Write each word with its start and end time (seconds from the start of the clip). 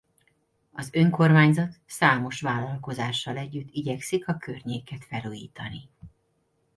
Az 0.71 0.89
önkormányzat 0.93 1.79
számos 1.85 2.41
vállalkozással 2.41 3.37
együtt 3.37 3.69
igyekszik 3.71 4.27
a 4.27 4.37
környéket 4.37 5.05
felújítani. 5.05 5.89